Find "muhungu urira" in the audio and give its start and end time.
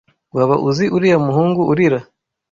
1.25-1.99